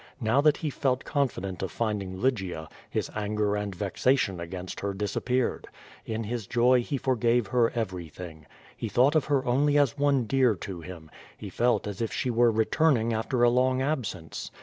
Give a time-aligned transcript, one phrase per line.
[0.19, 5.67] Now that he felt confident of finding Lygia, his anger and vexation against her disappeared.
[6.07, 8.47] In his joy he forgave her everything.
[8.75, 12.31] He thought of her only as one dear to him; he felt as if she
[12.31, 14.49] were reluming after a long absence.